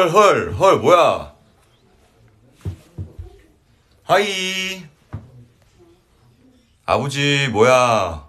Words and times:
헐 0.00 0.08
헐 0.08 0.52
헐 0.54 0.78
뭐야? 0.78 1.34
하이. 4.04 4.82
아버지 6.86 7.48
뭐야? 7.52 8.26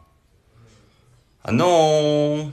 안녕. 1.43 2.51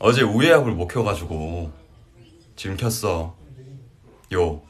어제 0.00 0.22
우예약을 0.22 0.72
못 0.72 0.88
켜가지고 0.88 1.70
지금 2.56 2.76
켰어. 2.76 3.36
요. 4.32 4.62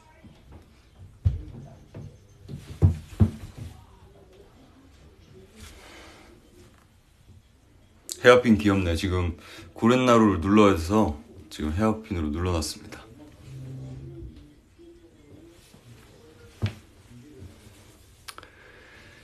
헤어핀 8.23 8.59
귀엽네. 8.59 8.95
지금 8.95 9.35
구렛나루를 9.73 10.41
눌러야 10.41 10.75
돼서 10.75 11.17
지금 11.49 11.71
헤어핀으로 11.73 12.29
눌러놨습니다. 12.29 13.03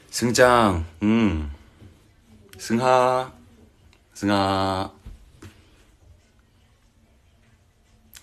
승장 0.10 0.86
음. 1.04 1.52
승하 2.58 3.34
승하. 4.16 4.92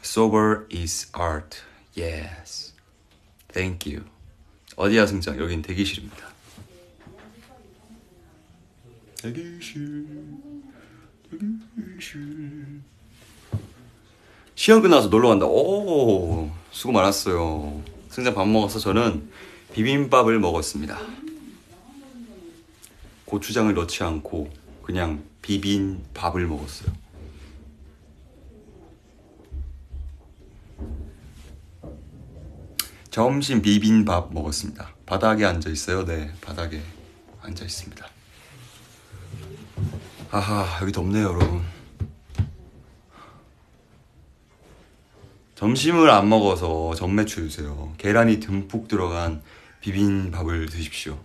Sober 0.02 0.66
is 0.73 1.10
art. 1.15 1.59
Yes. 1.96 2.73
Thank 3.52 3.93
you. 3.93 4.07
어디야 4.77 5.07
승장? 5.07 5.38
여긴 5.38 5.60
대기실입니다. 5.60 6.32
대기실. 9.23 10.07
대기실 11.30 12.82
시험 14.55 14.83
끝나서 14.83 15.09
놀러 15.09 15.29
간다 15.29 15.47
오 15.47 16.51
수고 16.71 16.93
많았어요 16.93 17.83
승장 18.11 18.35
밥 18.35 18.47
먹어서 18.47 18.79
저는 18.79 19.31
비빔밥을 19.75 20.39
먹었습니다 20.39 20.99
고추장을 23.33 23.73
넣지 23.73 24.05
않고 24.05 24.51
그냥 24.83 25.25
비빈 25.41 26.05
밥을 26.13 26.47
먹었어요. 26.47 26.93
점심 33.11 33.63
비빔밥 33.63 34.33
먹었습니다. 34.33 34.91
바닥에 35.07 35.45
앉아 35.45 35.71
있어요. 35.71 36.05
네, 36.05 36.33
바닥에 36.41 36.83
앉아 37.43 37.65
있습니다. 37.65 38.07
아하, 40.30 40.79
여기 40.80 40.93
덥네요, 40.93 41.29
여러분. 41.29 41.71
점심을 45.63 46.10
안 46.10 46.29
먹어서 46.29 46.93
전매추 46.96 47.37
주세요. 47.49 47.95
계란이 47.96 48.41
듬뿍 48.41 48.88
들어간 48.88 49.41
비빔밥을 49.80 50.66
드십시오. 50.68 51.16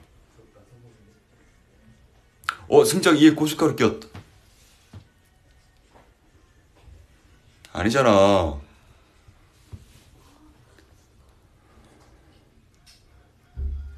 어, 2.67 2.85
승작 2.85 3.19
이에 3.19 3.31
고춧가루 3.31 3.75
끼웠다. 3.75 4.07
아니잖아. 7.73 8.59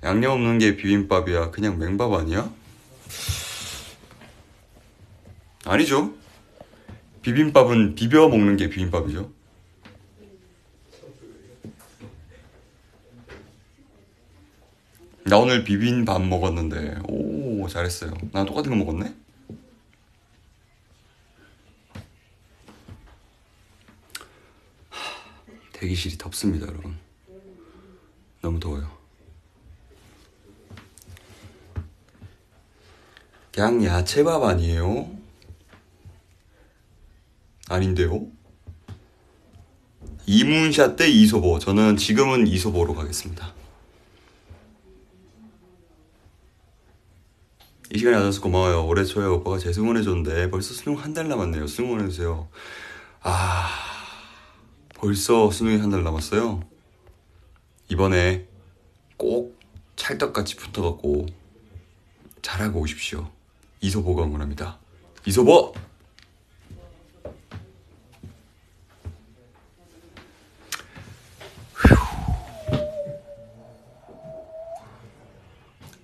양념 0.04 0.32
없는 0.32 0.60
게 0.60 0.78
비빔밥이야. 0.78 1.52
그냥 1.52 1.78
맹밥 1.78 2.14
아니야? 2.14 2.50
아니죠. 5.66 6.14
비빔밥은 7.24 7.96
비벼 7.96 8.30
먹는 8.30 8.56
게 8.56 8.70
비빔밥이죠. 8.70 9.39
나 15.30 15.38
오늘 15.38 15.64
비빔밥 15.64 16.24
먹었는데, 16.24 17.02
오, 17.08 17.68
잘했어요. 17.68 18.12
난 18.32 18.48
똑같은 18.48 18.72
거 18.72 18.78
먹었네? 18.78 19.14
하, 24.90 25.44
대기실이 25.74 26.18
덥습니다, 26.18 26.66
여러분. 26.66 26.98
너무 28.42 28.60
더워요. 28.60 28.90
그냥 33.52 33.86
야채밥 33.86 34.42
아니에요? 34.42 35.12
아닌데요? 37.68 38.26
이문샷 40.26 40.96
대 40.96 41.08
이소보. 41.08 41.60
저는 41.60 41.98
지금은 41.98 42.48
이소보로 42.48 42.96
가겠습니다. 42.96 43.59
이 48.00 48.02
시간에 48.02 48.16
와줘서 48.16 48.40
고마워요. 48.40 48.86
올해 48.88 49.04
초에 49.04 49.26
오빠가 49.26 49.58
재승원해줬는데 49.58 50.50
벌써 50.52 50.74
수능 50.74 50.98
한 50.98 51.14
달 51.14 51.28
남았네요. 51.28 51.68
수능원해주세요. 51.68 52.48
아, 53.24 53.68
벌써 54.96 55.52
수능이 55.52 55.80
한 55.82 55.90
달 55.90 56.02
남았어요? 56.06 56.62
이번에 57.90 58.48
꼭 59.18 59.60
찰떡같이 59.98 60.56
붙어갖고 60.56 61.26
잘하고 62.42 62.80
오십시오. 62.80 63.30
이소보가 63.82 64.24
응원합니다. 64.24 64.80
이소보! 65.26 65.74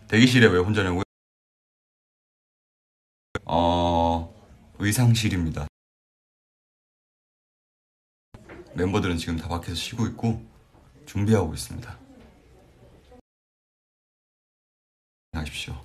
대기실에 0.08 0.48
왜 0.48 0.60
혼자 0.60 0.84
냐고요? 0.84 1.05
어, 3.46 4.34
의상실입니다. 4.80 5.68
멤버들은 8.74 9.18
지금 9.18 9.38
다 9.38 9.48
밖에서 9.48 9.76
쉬고 9.76 10.08
있고 10.08 10.44
준비하고 11.06 11.54
있습니다. 11.54 11.98
하십시오. 15.34 15.80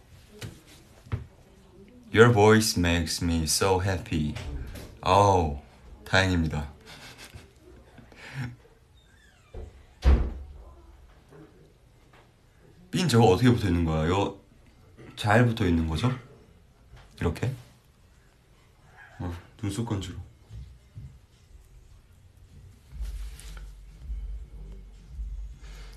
Your 2.12 2.32
voice 2.32 2.80
makes 2.80 3.22
me 3.22 3.42
so 3.44 3.80
happy. 3.82 4.34
아우, 5.02 5.60
다행입니다. 6.04 6.72
핀 12.90 13.06
저거 13.06 13.26
어떻게 13.26 13.48
붙어 13.52 13.68
있는 13.68 13.84
거야? 13.84 14.06
이거 14.06 14.40
잘 15.14 15.46
붙어 15.46 15.66
있는 15.66 15.86
거죠? 15.86 16.10
이렇게? 17.20 17.52
어, 19.18 19.32
눈썹 19.60 19.86
건지로. 19.86 20.16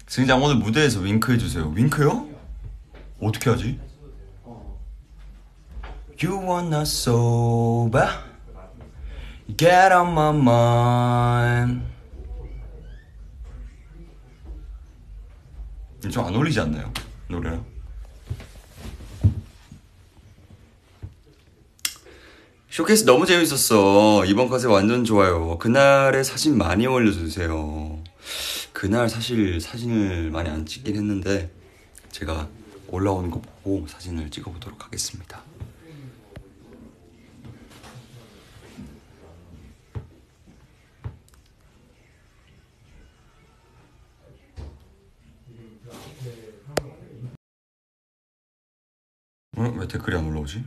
승장 0.07 0.44
오늘 0.44 0.57
무대에서 0.57 1.00
윙크 1.00 1.31
해주세요. 1.34 1.69
윙크요? 1.69 2.29
어떻게 3.22 3.50
하지? 3.50 3.79
You 6.22 6.38
wanna 6.39 6.81
sober? 6.81 8.07
Get 9.57 9.94
on 9.94 10.11
my 10.11 10.35
mind. 10.35 11.84
좀 16.11 16.26
안 16.26 16.35
어울리지 16.35 16.59
않나요? 16.59 16.91
노래랑? 17.29 17.72
쇼케이스 22.73 23.05
너무 23.05 23.28
재밌었어. 23.28 24.25
이번 24.25 24.49
컷에 24.49 24.66
완전 24.66 25.03
좋아요. 25.05 25.59
그날의 25.59 26.23
사진 26.23 26.58
많이 26.58 26.87
올려주세요. 26.87 28.03
그날 28.73 29.08
사실 29.09 29.61
사진을 29.61 30.31
많이 30.31 30.49
안 30.49 30.66
찍긴 30.66 30.96
했는데 30.96 31.52
제가 32.09 32.49
올라오는 32.87 33.29
거 33.29 33.43
보고 33.64 33.85
사진을 33.85 34.31
찍어보도록 34.31 34.85
하겠습니다. 34.85 35.43
어? 49.58 49.76
왜 49.78 49.87
댓글이 49.87 50.17
안 50.17 50.26
올라오지? 50.26 50.64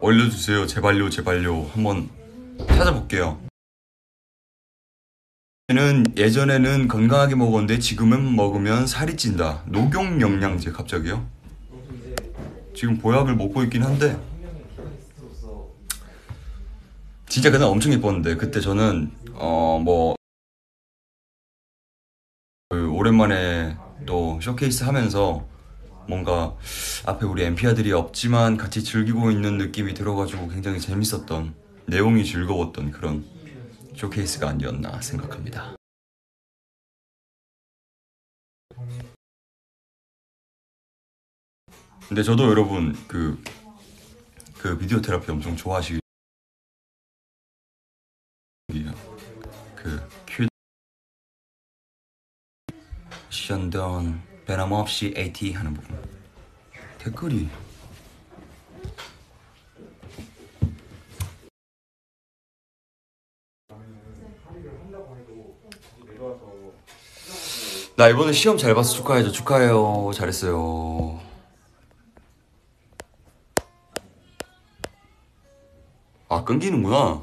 올려주세요. 0.00 0.66
제발요, 0.66 1.10
제발요. 1.10 1.64
한번 1.74 2.08
찾아볼게요. 2.68 3.40
는 5.68 6.04
예전에는 6.16 6.88
건강하게 6.88 7.36
먹었는데 7.36 7.78
지금은 7.78 8.34
먹으면 8.34 8.86
살이 8.86 9.16
찐다. 9.16 9.62
녹용 9.66 10.20
영양제 10.20 10.72
갑자기요? 10.72 11.28
지금 12.74 12.98
보약을 12.98 13.36
먹고 13.36 13.62
있긴 13.64 13.84
한데 13.84 14.18
진짜 17.28 17.50
그날 17.52 17.68
엄청 17.68 17.92
예뻤는데 17.92 18.34
그때 18.36 18.60
저는 18.60 19.12
어뭐 19.34 20.16
그 22.70 22.90
오랜만에 22.90 23.76
또 24.06 24.40
쇼케이스 24.40 24.82
하면서 24.82 25.46
뭔가 26.06 26.56
앞에 27.06 27.24
우리 27.26 27.44
엠피아들이 27.44 27.92
없지만 27.92 28.56
같이 28.56 28.82
즐기고 28.82 29.30
있는 29.30 29.58
느낌이 29.58 29.94
들어가지고 29.94 30.48
굉장히 30.48 30.80
재밌었던 30.80 31.54
내용이 31.86 32.24
즐거웠던 32.24 32.90
그런 32.90 33.24
쇼케이스가 33.96 34.48
아니었나 34.48 35.00
생각합니다. 35.00 35.76
근데 42.08 42.22
저도 42.24 42.48
여러분 42.50 42.96
그, 43.06 43.40
그 44.58 44.76
Video 44.76 45.00
Therapy 45.00 45.30
엄청 45.30 45.54
좋아하시기 45.56 46.00
그 49.76 50.00
큐, 50.26 50.46
션던 53.30 54.29
변함없이 54.50 55.14
AT 55.16 55.52
하는 55.52 55.72
부분. 55.72 55.96
댓글이. 56.98 57.48
나 67.96 68.08
이번에 68.08 68.32
시험 68.32 68.58
잘 68.58 68.74
봐서 68.74 68.92
축하해줘. 68.92 69.30
축하해요. 69.30 70.10
잘했어요. 70.14 71.20
아 76.28 76.42
끊기는구나. 76.42 77.22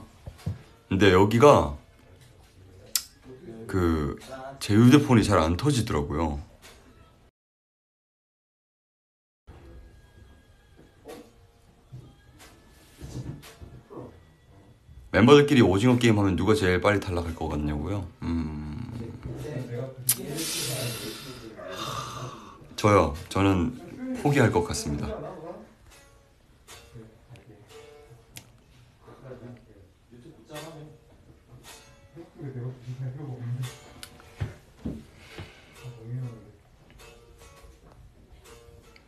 근데 0.88 1.12
여기가 1.12 1.76
그 3.68 4.18
제 4.60 4.74
휴대폰이 4.76 5.24
잘 5.24 5.40
안 5.40 5.56
터지더라고요 5.56 6.42
멤버들끼리 15.12 15.62
오징어 15.62 15.98
게임 15.98 16.20
하면 16.20 16.36
누가 16.36 16.54
제일 16.54 16.82
빨리 16.82 17.00
탈락할 17.00 17.34
것 17.36 17.48
같냐고요? 17.48 18.08
음... 18.24 18.78
저요. 22.76 23.16
저는 23.30 24.20
포기할 24.22 24.52
것 24.52 24.64
같습니다. 24.66 25.08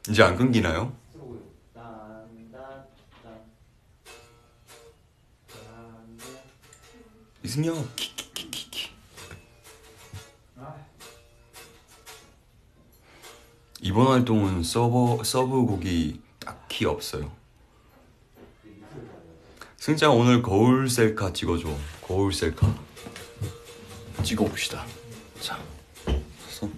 이제 0.09 0.23
안 0.23 0.35
끊기나요? 0.35 0.98
이승엽 7.49 7.95
키키키키키 7.95 8.91
이번 13.81 14.05
활동은 14.05 14.61
서버 14.61 15.23
서브 15.23 15.65
곡이 15.65 16.21
딱히 16.37 16.85
없어요. 16.85 17.31
승장 19.77 20.15
오늘 20.15 20.43
거울 20.43 20.87
셀카 20.87 21.33
찍어줘. 21.33 21.75
거울 22.03 22.31
셀카 22.31 22.71
찍어봅시다. 24.21 24.85
자, 25.41 25.59
손. 26.49 26.71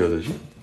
어 0.00 0.55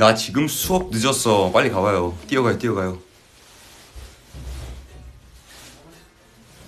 나 0.00 0.14
지금 0.14 0.48
수업 0.48 0.88
늦었어. 0.90 1.52
빨리 1.52 1.68
가봐요. 1.68 2.16
뛰어가요, 2.26 2.56
뛰어가요. 2.56 3.02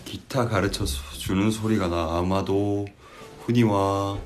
기타 0.04 0.46
가르쳐 0.46 0.84
주는 0.84 1.50
소리가 1.50 1.88
나. 1.88 2.18
아마도 2.18 2.86
훈이와 3.46 4.18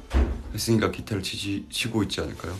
했으니까 0.53 0.91
기타를 0.91 1.23
치지, 1.23 1.67
치고 1.71 2.03
있지 2.03 2.21
않을까요? 2.21 2.59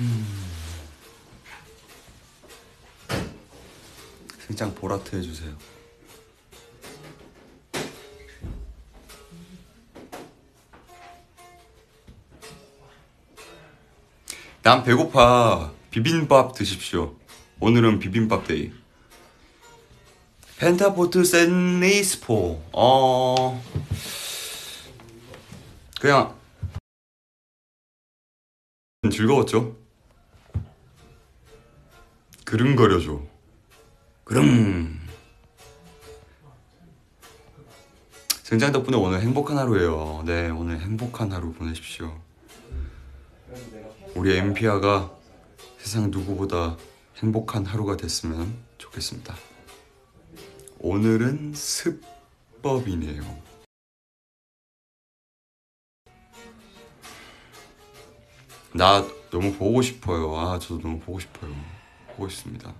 음. 0.00 0.44
승장 4.46 4.74
보라트 4.74 5.14
해주세요. 5.14 5.54
난 14.64 14.82
배고파. 14.82 15.74
비빔밥 15.90 16.54
드십시오. 16.54 17.14
오늘은 17.60 17.98
비빔밥 17.98 18.46
데이. 18.46 18.72
펜타포트 20.56 21.22
샌리스포. 21.22 22.62
어. 22.72 23.62
그냥 26.00 26.34
즐거웠죠. 29.12 29.76
그릉거려줘. 32.46 33.20
그릉. 34.24 34.98
승장 38.42 38.72
덕분에 38.72 38.96
오늘 38.96 39.20
행복한 39.20 39.58
하루예요. 39.58 40.22
네, 40.24 40.48
오늘 40.48 40.80
행복한 40.80 41.30
하루 41.32 41.52
보내십시오. 41.52 42.18
우리 44.16 44.36
엠피아가 44.36 45.10
세상 45.78 46.10
누구보다 46.12 46.76
행복한 47.16 47.66
하루가 47.66 47.96
됐으면 47.96 48.56
좋겠습니다. 48.78 49.34
오늘은 50.78 51.52
습법이네요. 51.54 53.22
나 58.72 59.04
너무 59.30 59.52
보고 59.52 59.82
싶어요. 59.82 60.36
아, 60.38 60.60
저도 60.60 60.80
너무 60.80 61.00
보고 61.00 61.18
싶어요. 61.18 61.52
보고 62.10 62.28
싶습니다. 62.28 62.72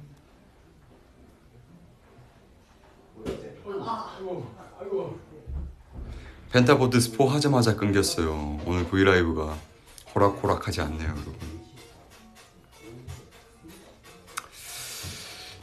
펜타보드 6.53 7.01
스포 7.01 7.27
하자마자 7.29 7.75
끊겼어요. 7.75 8.61
오늘 8.65 8.85
브이라이브가 8.87 9.74
호락호락하지 10.15 10.81
않네요, 10.81 11.09
여러분. 11.09 11.35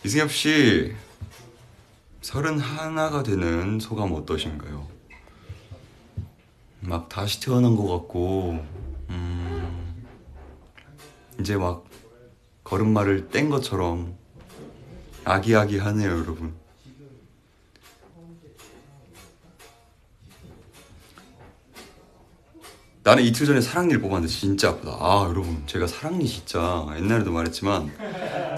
이승엽 0.04 0.32
씨, 0.32 0.96
서른 2.22 2.60
하나가 2.60 3.24
되는 3.24 3.80
소감 3.80 4.14
어떠신가요? 4.14 4.88
막 6.82 7.08
다시 7.08 7.40
태어난 7.40 7.76
것 7.76 7.88
같고, 7.88 8.66
음, 9.10 10.06
이제 11.40 11.56
막 11.56 11.86
걸음마를 12.64 13.30
뗀 13.30 13.50
것처럼 13.50 14.18
아기아기 15.24 15.78
하네요, 15.78 16.10
여러분. 16.10 16.61
나는 23.04 23.24
이틀 23.24 23.48
전에 23.48 23.62
사랑니를 23.62 24.00
뽑았는데 24.00 24.32
진짜 24.32 24.70
아프다. 24.70 24.92
아 25.00 25.26
여러분 25.28 25.64
제가 25.66 25.88
사랑니 25.88 26.28
진짜 26.28 26.86
옛날에도 26.98 27.32
말했지만 27.32 27.92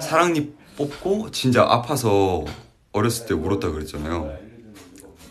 사랑니 0.01 0.53
뽑고 0.75 1.31
진짜 1.31 1.63
아파서 1.63 2.43
어렸을 2.91 3.25
때 3.25 3.33
울었다 3.33 3.71
그랬잖아요. 3.71 4.37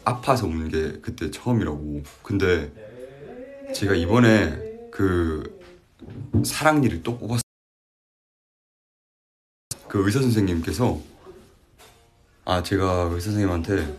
아파서 0.05 0.47
우는 0.47 0.69
게 0.69 0.99
그때 1.01 1.31
처음이라고. 1.31 2.03
근데 2.23 2.73
제가 3.75 3.95
이번에 3.95 4.89
그 4.91 5.61
사랑니를 6.45 7.03
또 7.03 7.19
뽑았. 7.19 7.41
그 9.89 10.07
의사 10.07 10.23
선생님께서 10.23 10.99
아 12.47 12.63
제가 12.63 13.11
의사 13.13 13.27
선생님한테 13.27 13.95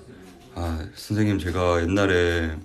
아 0.56 0.88
선생님 0.96 1.38
제가 1.38 1.84
옛날에 1.84 2.58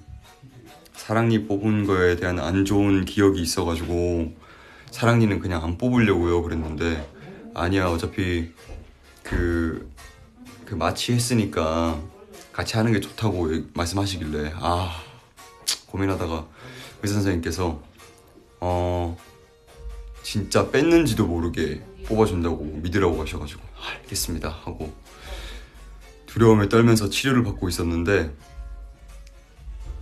사랑니 1.09 1.47
뽑은 1.47 1.87
거에 1.87 2.17
대한 2.17 2.39
안 2.39 2.67
좋은 2.67 3.07
기억이 3.07 3.41
있어가지고 3.41 4.31
사랑니는 4.91 5.39
그냥 5.39 5.65
안 5.65 5.79
뽑으려고요 5.79 6.43
그랬는데 6.43 7.03
아니야 7.55 7.87
어차피 7.87 8.53
그, 9.23 9.91
그 10.67 10.75
마취 10.75 11.15
했으니까 11.15 11.99
같이 12.53 12.77
하는 12.77 12.93
게 12.93 13.01
좋다고 13.01 13.49
말씀하시길래 13.73 14.53
아 14.57 15.01
고민하다가 15.87 16.47
의사 17.03 17.15
선생님께서 17.15 17.81
어 18.61 19.17
진짜 20.23 20.71
뺐는지도 20.71 21.27
모르게 21.27 21.83
뽑아준다고 22.05 22.63
믿으라고 22.83 23.23
하셔가지고 23.23 23.63
알겠습니다 23.81 24.51
하고 24.51 24.93
두려움에 26.27 26.69
떨면서 26.69 27.09
치료를 27.09 27.45
받고 27.45 27.67
있었는데 27.71 28.31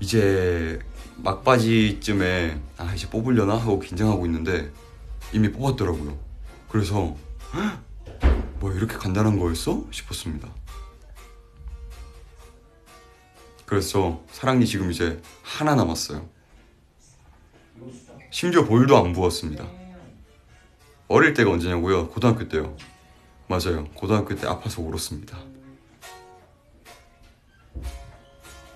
이제 0.01 0.81
막바지쯤에 1.19 2.61
아 2.79 2.95
이제 2.95 3.09
뽑으려나 3.09 3.57
하고 3.57 3.81
긴장하고 3.81 4.27
있는데 4.27 4.71
이미 5.33 5.51
뽑았더라고요. 5.51 6.19
그래서 6.69 7.17
헉, 7.55 7.83
뭐 8.61 8.73
이렇게 8.73 8.97
간단한 8.97 9.39
거였어 9.39 9.85
싶었습니다. 9.91 10.49
그래서 13.65 14.23
사랑니 14.31 14.67
지금 14.67 14.91
이제 14.91 15.21
하나 15.43 15.75
남았어요. 15.75 16.29
심지어 18.31 18.65
볼도 18.65 18.97
안 18.97 19.13
부었습니다. 19.13 19.67
어릴 21.09 21.35
때가 21.35 21.51
언제냐고요? 21.51 22.09
고등학교 22.09 22.49
때요. 22.49 22.77
맞아요. 23.49 23.85
고등학교 23.95 24.35
때 24.35 24.47
아파서 24.47 24.83
울었습니다. 24.83 25.39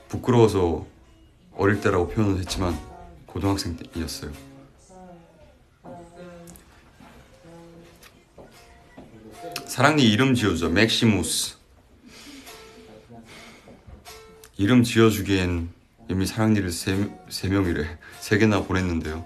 부끄러워서 0.08 0.86
어릴 1.56 1.80
때라고 1.80 2.08
표현을 2.08 2.38
했지만 2.38 2.78
고등학생 3.26 3.76
때이었어요. 3.76 4.32
사랑니 9.66 10.02
이름 10.02 10.34
지어주자 10.34 10.68
맥시무스 10.68 11.56
이름 14.56 14.82
지어주기엔 14.82 15.70
이미 16.10 16.26
사랑니를 16.26 16.70
세, 16.70 17.08
세 17.28 17.48
명이래 17.48 17.98
세 18.18 18.36
개나 18.36 18.64
보냈는데요 18.64 19.24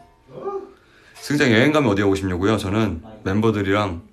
승장 1.14 1.50
여행 1.50 1.72
가면 1.72 1.90
어디 1.90 2.02
가고 2.02 2.14
싶냐고요? 2.14 2.58
저는 2.58 3.02
멤버들이랑 3.24 4.06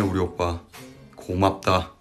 네 0.00 0.06
우리 0.06 0.18
오빠. 0.18 0.62
고맙다. 1.14 1.92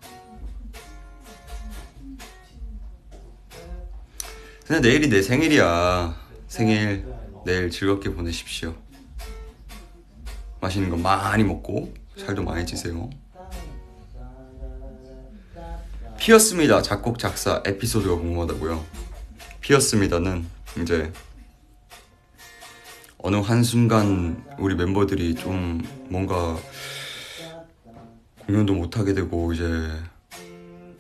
근데 4.66 4.88
내일이 4.88 5.10
내 5.10 5.22
생일이야. 5.22 6.18
생일 6.48 7.06
내일 7.46 7.70
즐겁게 7.70 8.14
보내십시오. 8.14 8.74
맛있는 10.62 10.90
거 10.90 10.96
많이 10.96 11.44
먹고 11.44 11.94
살도 12.16 12.42
많이 12.44 12.66
찌세요. 12.66 13.10
피었습니다 16.20 16.82
작곡 16.82 17.20
작사 17.20 17.62
에피소드가 17.66 18.16
궁금하다고요. 18.16 18.82
피었습니다는 19.60 20.48
이제 20.82 21.12
어느 23.18 23.36
한순간 23.36 24.42
우리 24.58 24.76
멤버들이 24.76 25.36
좀 25.36 25.86
뭔가 26.10 26.58
공연도 28.50 28.74
못하게 28.74 29.14
되고 29.14 29.54
이제 29.54 29.64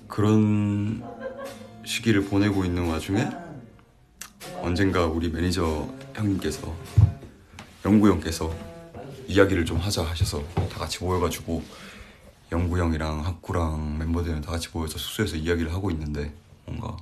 그런 0.07 1.03
시기를 1.83 2.25
보내고 2.25 2.63
있는 2.63 2.87
와중에 2.87 3.27
언젠가 4.61 5.07
우리 5.07 5.31
매니저 5.31 5.91
형님께서 6.13 6.71
영구 7.85 8.07
형께서 8.07 8.55
이야기를 9.25 9.65
좀 9.65 9.77
하자 9.77 10.03
하셔서 10.03 10.43
다 10.69 10.77
같이 10.77 11.03
모여가지고 11.03 11.63
영구 12.51 12.77
형이랑 12.77 13.25
학구랑 13.25 13.97
멤버들이랑 13.97 14.41
다 14.41 14.51
같이 14.51 14.69
모여서 14.71 14.99
숙소에서 14.99 15.35
이야기를 15.35 15.73
하고 15.73 15.89
있는데 15.89 16.31
뭔가 16.67 16.97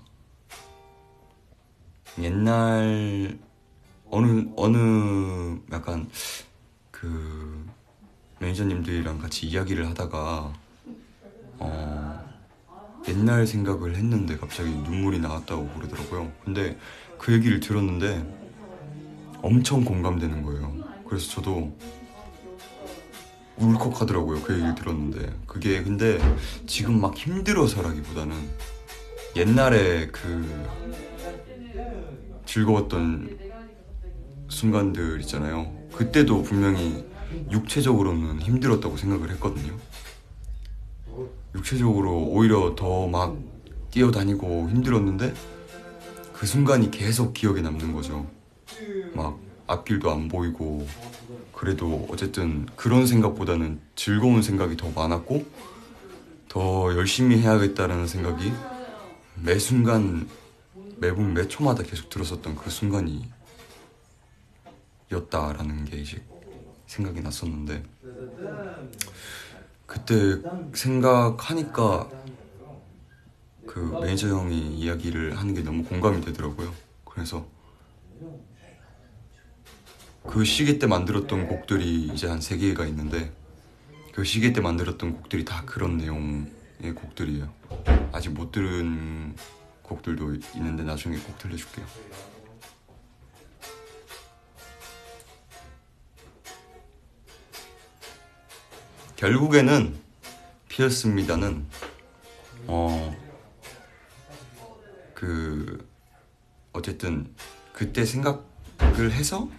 옛날 2.20 3.38
어느 4.10 4.46
어느 4.56 5.60
약간 5.74 6.10
그 6.92 7.68
매니저님들이랑 8.40 9.20
같이 9.20 9.48
이야기를 9.48 9.88
하다가 9.90 10.54
어 11.60 12.28
옛날 13.08 13.48
생각을 13.48 13.96
했는데 13.96 14.38
갑자기 14.38 14.70
눈물이 14.70 15.20
나왔다고 15.20 15.70
그러더라고요. 15.70 16.32
근데 16.44 16.78
그 17.18 17.34
얘기를 17.34 17.60
들었는데 17.60 18.26
엄청 19.42 19.84
공감되는 19.84 20.44
거예요. 20.44 20.76
그래서 21.08 21.30
저도 21.32 21.76
울컥하더라고요. 23.58 24.42
그 24.42 24.54
얘기를 24.54 24.76
들었는데 24.76 25.34
그게 25.48 25.82
근데 25.84 26.20
지금 26.68 27.02
막 27.02 27.16
힘들어서라기보다는 27.16 28.36
옛날에 29.36 30.08
그 30.08 30.68
즐거웠던 32.46 33.40
순간들 34.50 35.22
있잖아요. 35.22 35.72
그때도 35.94 36.44
분명히 36.44 37.06
육체적으로는 37.52 38.42
힘들었다고 38.42 38.98
생각을 38.98 39.32
했거든요. 39.32 39.74
육체적으로 41.56 42.24
오히려 42.24 42.76
더 42.76 43.08
막 43.08 43.38
뛰어다니고 43.92 44.70
힘들었는데 44.70 45.34
그 46.34 46.46
순간이 46.46 46.92
계속 46.92 47.34
기억에 47.34 47.62
남는 47.62 47.94
거죠. 47.94 48.28
막 49.16 49.40
앞길도 49.66 50.12
안 50.12 50.28
보이고 50.28 50.88
그래도 51.54 52.06
어쨌든 52.12 52.68
그런 52.76 53.08
생각보다는 53.08 53.80
즐거운 53.96 54.42
생각이 54.44 54.78
더 54.78 54.92
많았고 54.92 55.46
더 56.48 56.96
열심히 56.96 57.40
해야겠다는 57.40 58.08
생각이 58.08 58.54
매 59.44 59.58
순간 59.58 60.30
매분 60.98 61.34
매 61.34 61.48
초마다 61.48 61.82
계속 61.84 62.10
들었었던 62.10 62.56
그 62.56 62.70
순간이 62.70 63.28
였다라는 65.12 65.86
게 65.86 65.98
이제 65.98 66.24
생각이 66.88 67.22
났었는데 67.22 67.84
그때 69.86 70.42
생각하니까 70.74 72.10
그 73.66 73.80
매니저 74.02 74.30
형이 74.30 74.78
이야기를 74.78 75.38
하는 75.38 75.54
게 75.54 75.62
너무 75.62 75.84
공감이 75.84 76.22
되더라고요. 76.22 76.74
그래서 77.06 77.48
그 80.26 80.44
시기 80.44 80.78
때 80.80 80.88
만들었던 80.88 81.48
곡들이 81.48 82.08
이제 82.08 82.28
한 82.28 82.42
세 82.42 82.58
개가 82.58 82.86
있는데 82.88 83.32
그 84.14 84.24
시기 84.24 84.52
때 84.52 84.62
만들었던 84.62 85.14
곡들이 85.14 85.46
다 85.46 85.64
그런 85.66 85.98
내용의 85.98 86.94
곡들이에요. 86.96 87.54
아직 88.12 88.30
못 88.30 88.52
들은 88.52 89.36
곡들도 89.84 90.36
있는데 90.56 90.84
나중에 90.84 91.18
꼭 91.18 91.38
들려줄게요. 91.38 91.86
결국에는 99.18 99.96
피었습니다는 100.70 101.66
어 102.68 103.28
그 105.18 105.90
어쨌든 106.74 107.34
그때 107.74 108.06
생각을 108.06 109.12
해서 109.12 109.50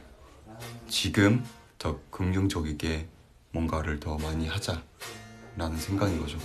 지금 0.88 1.44
더 1.78 1.98
긍정적이게 2.12 3.08
뭔가를 3.50 3.98
더 3.98 4.16
많이 4.18 4.46
하자라는 4.46 5.76
생각인 5.78 6.20
거죠. 6.20 6.38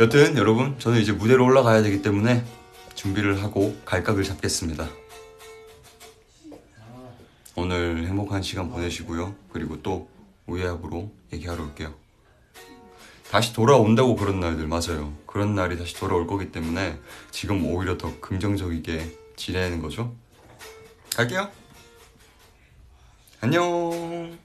여튼 0.00 0.36
여러분 0.36 0.76
저는 0.80 1.00
이제 1.00 1.12
무대로 1.12 1.44
올라가야 1.44 1.82
되기 1.82 2.02
때문에 2.02 2.44
준비를 3.04 3.42
하고 3.42 3.76
갈각을 3.84 4.24
잡겠습니다. 4.24 4.88
오늘 7.54 8.06
행복한 8.06 8.40
시간 8.40 8.70
보내시고요. 8.70 9.34
그리고 9.52 9.82
또 9.82 10.08
우예합으로 10.46 11.12
얘기하러 11.30 11.64
올게요. 11.64 11.94
다시 13.30 13.52
돌아온다고 13.52 14.16
그런 14.16 14.40
날들 14.40 14.66
맞아요. 14.66 15.12
그런 15.26 15.54
날이 15.54 15.76
다시 15.76 15.94
돌아올 15.94 16.26
거기 16.26 16.50
때문에 16.50 16.98
지금 17.30 17.66
오히려 17.66 17.98
더 17.98 18.18
긍정적이게 18.20 19.14
지내는 19.36 19.82
거죠. 19.82 20.14
갈게요. 21.14 21.50
안녕. 23.42 24.38